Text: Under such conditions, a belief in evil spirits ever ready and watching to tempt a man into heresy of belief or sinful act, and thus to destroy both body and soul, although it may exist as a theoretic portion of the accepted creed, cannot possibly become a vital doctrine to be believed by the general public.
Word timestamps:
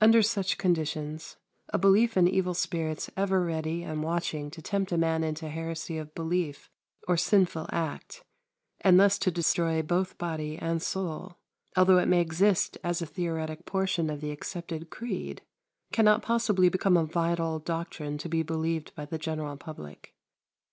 Under 0.00 0.22
such 0.22 0.56
conditions, 0.56 1.36
a 1.70 1.78
belief 1.78 2.16
in 2.16 2.28
evil 2.28 2.54
spirits 2.54 3.10
ever 3.16 3.44
ready 3.44 3.82
and 3.82 4.04
watching 4.04 4.52
to 4.52 4.62
tempt 4.62 4.92
a 4.92 4.96
man 4.96 5.24
into 5.24 5.48
heresy 5.48 5.98
of 5.98 6.14
belief 6.14 6.70
or 7.08 7.16
sinful 7.16 7.66
act, 7.72 8.22
and 8.82 9.00
thus 9.00 9.18
to 9.18 9.32
destroy 9.32 9.82
both 9.82 10.16
body 10.16 10.56
and 10.56 10.80
soul, 10.80 11.38
although 11.76 11.98
it 11.98 12.06
may 12.06 12.20
exist 12.20 12.78
as 12.84 13.02
a 13.02 13.06
theoretic 13.06 13.64
portion 13.66 14.10
of 14.10 14.20
the 14.20 14.30
accepted 14.30 14.90
creed, 14.90 15.42
cannot 15.92 16.22
possibly 16.22 16.68
become 16.68 16.96
a 16.96 17.04
vital 17.04 17.58
doctrine 17.58 18.16
to 18.16 18.28
be 18.28 18.44
believed 18.44 18.94
by 18.94 19.04
the 19.04 19.18
general 19.18 19.56
public. 19.56 20.14